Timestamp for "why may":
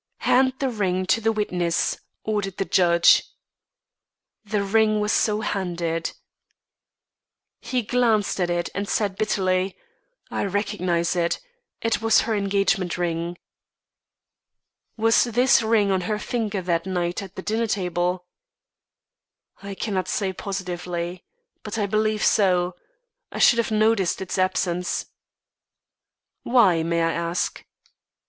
26.41-27.03